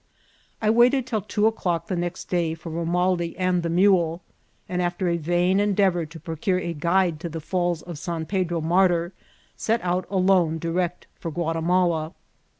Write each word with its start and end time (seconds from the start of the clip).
I 0.63 0.71
waited 0.71 1.05
till 1.05 1.21
two 1.21 1.45
o'clock 1.45 1.85
the 1.85 1.95
next 1.95 2.25
day 2.27 2.55
for 2.55 2.71
Romaldi 2.71 3.35
and 3.37 3.61
the 3.61 3.69
mule, 3.69 4.23
and, 4.67 4.81
after 4.81 5.07
a 5.07 5.15
Tain 5.19 5.59
endeavour 5.59 6.07
to 6.07 6.19
procure 6.19 6.57
a 6.59 6.73
guide 6.73 7.19
to 7.19 7.29
the 7.29 7.39
falls 7.39 7.83
of 7.83 7.99
San 7.99 8.25
Pedro 8.25 8.61
Martyr, 8.61 9.13
set 9.55 9.79
out 9.83 10.07
alone 10.09 10.57
direct 10.57 11.05
for 11.19 11.31
Ghiatimala. 11.31 12.13